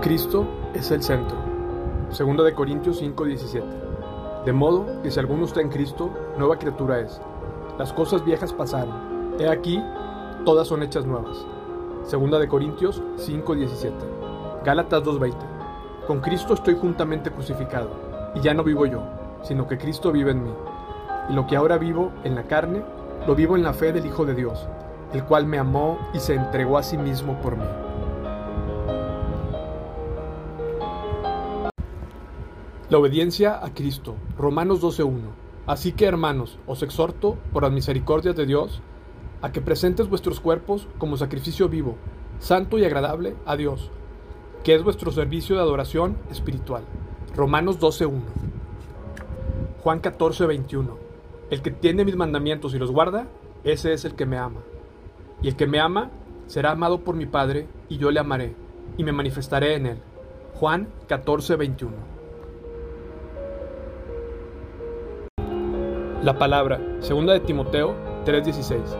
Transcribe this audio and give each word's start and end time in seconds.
Cristo 0.00 0.46
es 0.74 0.92
el 0.92 1.02
centro. 1.02 1.36
Segunda 2.10 2.44
de 2.44 2.54
Corintios 2.54 3.02
5:17. 3.02 3.64
De 4.44 4.52
modo 4.52 4.86
que 5.02 5.10
si 5.10 5.18
alguno 5.18 5.44
está 5.44 5.60
en 5.60 5.70
Cristo, 5.70 6.10
nueva 6.38 6.56
criatura 6.56 7.00
es. 7.00 7.20
Las 7.78 7.92
cosas 7.92 8.24
viejas 8.24 8.52
pasaron. 8.52 9.34
He 9.40 9.48
aquí, 9.48 9.82
todas 10.44 10.68
son 10.68 10.84
hechas 10.84 11.04
nuevas. 11.04 11.44
Segunda 12.04 12.38
de 12.38 12.46
Corintios 12.46 13.02
5:17. 13.16 14.06
Gálatas 14.64 15.02
2:20. 15.02 15.36
Con 16.06 16.20
Cristo 16.20 16.54
estoy 16.54 16.76
juntamente 16.76 17.32
crucificado, 17.32 17.90
y 18.36 18.40
ya 18.40 18.54
no 18.54 18.62
vivo 18.62 18.86
yo, 18.86 19.02
sino 19.42 19.66
que 19.66 19.78
Cristo 19.78 20.12
vive 20.12 20.30
en 20.30 20.44
mí. 20.44 20.54
Y 21.28 21.32
lo 21.32 21.48
que 21.48 21.56
ahora 21.56 21.76
vivo 21.76 22.12
en 22.22 22.36
la 22.36 22.44
carne, 22.44 22.84
lo 23.26 23.34
vivo 23.34 23.56
en 23.56 23.64
la 23.64 23.72
fe 23.72 23.92
del 23.92 24.06
Hijo 24.06 24.24
de 24.24 24.36
Dios, 24.36 24.68
el 25.12 25.24
cual 25.24 25.46
me 25.46 25.58
amó 25.58 25.98
y 26.14 26.20
se 26.20 26.34
entregó 26.34 26.78
a 26.78 26.84
sí 26.84 26.96
mismo 26.96 27.40
por 27.40 27.56
mí. 27.56 27.87
La 32.90 32.96
obediencia 32.96 33.62
a 33.62 33.74
Cristo. 33.74 34.14
Romanos 34.38 34.80
12.1. 34.80 35.12
Así 35.66 35.92
que 35.92 36.06
hermanos, 36.06 36.58
os 36.66 36.82
exhorto, 36.82 37.36
por 37.52 37.62
las 37.62 37.72
misericordias 37.72 38.34
de 38.34 38.46
Dios, 38.46 38.80
a 39.42 39.52
que 39.52 39.60
presentes 39.60 40.08
vuestros 40.08 40.40
cuerpos 40.40 40.88
como 40.96 41.18
sacrificio 41.18 41.68
vivo, 41.68 41.96
santo 42.38 42.78
y 42.78 42.86
agradable 42.86 43.36
a 43.44 43.56
Dios, 43.56 43.90
que 44.64 44.74
es 44.74 44.82
vuestro 44.82 45.12
servicio 45.12 45.54
de 45.54 45.60
adoración 45.60 46.16
espiritual. 46.30 46.82
Romanos 47.36 47.78
12.1. 47.78 48.22
Juan 49.82 50.00
14.21. 50.00 50.88
El 51.50 51.60
que 51.60 51.70
tiene 51.70 52.06
mis 52.06 52.16
mandamientos 52.16 52.72
y 52.72 52.78
los 52.78 52.90
guarda, 52.90 53.28
ese 53.64 53.92
es 53.92 54.06
el 54.06 54.14
que 54.14 54.24
me 54.24 54.38
ama. 54.38 54.62
Y 55.42 55.48
el 55.48 55.56
que 55.56 55.66
me 55.66 55.78
ama 55.78 56.10
será 56.46 56.70
amado 56.70 57.00
por 57.00 57.16
mi 57.16 57.26
Padre, 57.26 57.68
y 57.90 57.98
yo 57.98 58.10
le 58.10 58.20
amaré, 58.20 58.56
y 58.96 59.04
me 59.04 59.12
manifestaré 59.12 59.74
en 59.74 59.84
él. 59.84 59.98
Juan 60.54 60.88
14.21. 61.06 62.17
La 66.22 66.36
palabra, 66.36 66.80
segunda 66.98 67.32
de 67.32 67.38
Timoteo 67.38 67.94
3:16. 68.24 68.96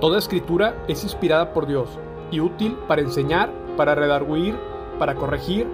Toda 0.00 0.18
escritura 0.18 0.76
es 0.86 1.02
inspirada 1.02 1.52
por 1.52 1.66
Dios 1.66 1.88
y 2.30 2.38
útil 2.38 2.78
para 2.86 3.02
enseñar, 3.02 3.50
para 3.76 3.96
redarguir, 3.96 4.56
para 4.96 5.16
corregir, 5.16 5.66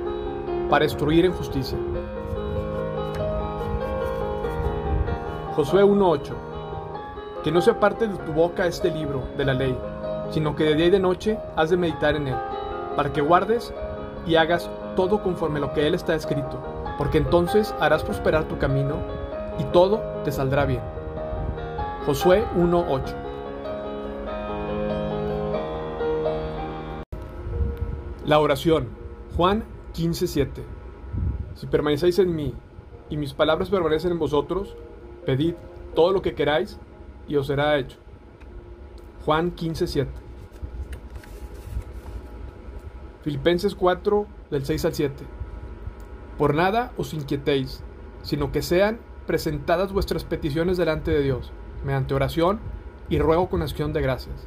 para 0.71 0.87
instruir 0.87 1.27
en 1.27 1.35
justicia. 1.35 1.77
Josué 5.55 5.85
1:8. 5.85 6.35
Que 7.45 7.53
no 7.53 7.61
se 7.61 7.73
aparte 7.73 8.09
de 8.09 8.17
tu 8.17 8.33
boca 8.33 8.67
este 8.67 8.91
libro 8.91 9.23
de 9.37 9.45
la 9.45 9.53
ley, 9.53 9.77
sino 10.31 10.57
que 10.57 10.65
de 10.65 10.77
día 10.77 10.87
y 10.87 10.91
de 10.91 10.99
noche 10.99 11.39
has 11.57 11.69
de 11.69 11.77
meditar 11.77 12.17
en 12.17 12.29
él, 12.29 12.37
para 12.97 13.13
que 13.13 13.21
guardes 13.21 13.75
y 14.27 14.37
hagas 14.37 14.71
todo 14.97 15.23
conforme 15.23 15.61
lo 15.61 15.75
que 15.75 15.87
él 15.87 15.95
está 15.95 16.15
escrito, 16.15 16.59
porque 16.97 17.19
entonces 17.19 17.75
harás 17.81 18.03
prosperar 18.03 18.45
tu 18.45 18.57
camino 18.57 19.26
y 19.59 19.65
todo 19.65 20.01
te 20.25 20.33
saldrá 20.33 20.65
bien. 20.67 20.83
Josué 22.05 22.45
1:8 22.57 23.15
La 28.25 28.41
oración. 28.41 28.89
Juan 29.37 29.65
15:7 29.95 30.63
Si 31.55 31.67
permanecéis 31.67 32.19
en 32.19 32.35
mí 32.35 32.55
y 33.09 33.17
mis 33.17 33.35
palabras 33.35 33.71
permanecen 33.71 34.13
en 34.13 34.19
vosotros, 34.19 34.77
pedid 35.25 35.55
todo 35.95 36.13
lo 36.13 36.23
que 36.23 36.35
queráis 36.35 36.79
y 37.29 37.37
os 37.37 37.47
será 37.47 37.79
hecho. 37.79 37.99
Juan 39.25 39.55
15:7 39.55 40.09
Filipenses 43.23 43.75
4 43.75 44.27
del 44.51 44.65
6 44.65 44.85
al 44.85 44.95
7 44.95 45.25
Por 46.39 46.55
nada 46.55 46.93
os 46.97 47.13
inquietéis, 47.13 47.83
sino 48.23 48.53
que 48.53 48.63
sean 48.63 49.01
presentadas 49.27 49.93
vuestras 49.93 50.25
peticiones 50.25 50.77
delante 50.77 51.11
de 51.11 51.23
Dios, 51.23 51.53
mediante 51.85 52.15
oración 52.15 52.61
y 53.09 53.19
ruego 53.19 53.49
con 53.49 53.63
acción 53.63 53.93
de 53.93 54.01
gracias. 54.01 54.47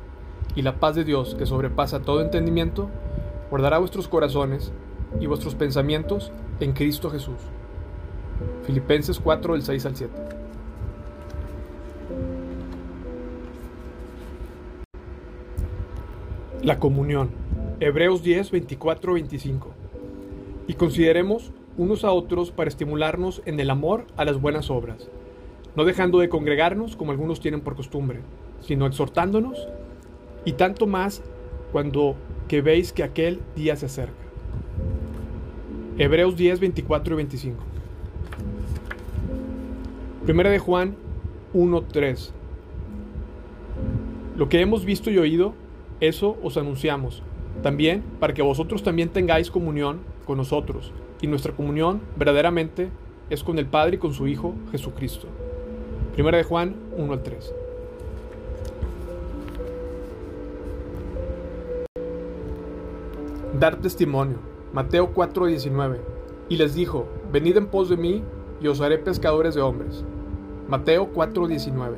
Y 0.55 0.61
la 0.61 0.79
paz 0.79 0.95
de 0.95 1.03
Dios, 1.03 1.35
que 1.35 1.45
sobrepasa 1.45 2.01
todo 2.01 2.21
entendimiento, 2.21 2.89
guardará 3.49 3.77
vuestros 3.77 4.07
corazones 4.07 4.71
y 5.19 5.27
vuestros 5.27 5.55
pensamientos 5.55 6.31
en 6.59 6.73
Cristo 6.73 7.09
Jesús. 7.09 7.37
Filipenses 8.63 9.19
4, 9.19 9.53
del 9.53 9.63
6 9.63 9.85
al 9.85 9.95
7. 9.95 10.13
La 16.63 16.79
comunión. 16.79 17.29
Hebreos 17.79 18.21
10, 18.21 18.51
24, 18.51 19.13
25. 19.13 19.73
Y 20.67 20.73
consideremos 20.73 21.51
unos 21.79 22.03
a 22.03 22.11
otros 22.11 22.51
para 22.51 22.67
estimularnos 22.67 23.41
en 23.45 23.57
el 23.57 23.69
amor 23.69 24.05
a 24.17 24.25
las 24.25 24.39
buenas 24.41 24.69
obras, 24.69 25.09
no 25.77 25.85
dejando 25.85 26.19
de 26.19 26.27
congregarnos 26.27 26.97
como 26.97 27.11
algunos 27.11 27.39
tienen 27.39 27.61
por 27.61 27.77
costumbre, 27.77 28.19
sino 28.59 28.85
exhortándonos, 28.85 29.65
y 30.43 30.51
tanto 30.53 30.87
más 30.87 31.23
cuando 31.71 32.17
que 32.49 32.61
veis 32.61 32.91
que 32.91 33.01
aquel 33.01 33.39
día 33.55 33.77
se 33.77 33.85
acerca. 33.85 34.13
Hebreos 35.97 36.35
10, 36.35 36.59
24 36.59 37.13
y 37.13 37.15
25. 37.15 37.63
Primera 40.25 40.49
de 40.49 40.59
Juan 40.59 40.97
1, 41.53 41.81
3. 41.83 42.33
Lo 44.35 44.49
que 44.49 44.59
hemos 44.59 44.83
visto 44.83 45.11
y 45.11 45.17
oído, 45.17 45.53
eso 46.01 46.37
os 46.43 46.57
anunciamos, 46.57 47.23
también 47.63 48.03
para 48.19 48.33
que 48.33 48.41
vosotros 48.41 48.83
también 48.83 49.07
tengáis 49.07 49.49
comunión 49.49 50.01
con 50.25 50.35
nosotros 50.35 50.91
y 51.21 51.27
nuestra 51.27 51.53
comunión 51.53 52.01
verdaderamente 52.15 52.89
es 53.29 53.43
con 53.43 53.59
el 53.59 53.65
Padre 53.65 53.95
y 53.95 53.99
con 53.99 54.13
su 54.13 54.27
Hijo 54.27 54.53
Jesucristo. 54.71 55.27
Primera 56.13 56.37
de 56.37 56.43
Juan 56.43 56.75
1 56.97 57.13
al 57.13 57.23
3. 57.23 57.53
Dar 63.59 63.75
testimonio. 63.77 64.37
Mateo 64.73 65.13
4:19. 65.13 65.97
Y 66.49 66.57
les 66.57 66.73
dijo, 66.73 67.07
venid 67.31 67.57
en 67.57 67.67
pos 67.67 67.89
de 67.89 67.97
mí 67.97 68.23
y 68.61 68.67
os 68.67 68.81
haré 68.81 68.97
pescadores 68.97 69.55
de 69.55 69.61
hombres. 69.61 70.03
Mateo 70.67 71.09
4:19. 71.13 71.97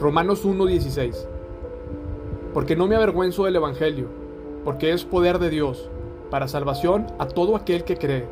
Romanos 0.00 0.44
1:16. 0.44 1.26
Porque 2.54 2.76
no 2.76 2.86
me 2.86 2.96
avergüenzo 2.96 3.44
del 3.44 3.56
Evangelio, 3.56 4.06
porque 4.64 4.92
es 4.92 5.04
poder 5.04 5.38
de 5.38 5.50
Dios 5.50 5.88
para 6.32 6.48
salvación 6.48 7.08
a 7.18 7.26
todo 7.26 7.56
aquel 7.56 7.84
que 7.84 7.98
cree, 7.98 8.26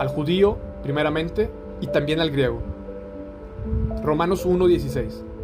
al 0.00 0.08
judío 0.08 0.58
primeramente 0.82 1.48
y 1.80 1.86
también 1.86 2.18
al 2.18 2.32
griego. 2.32 2.58
Romanos 4.02 4.44
1.16 4.44 5.35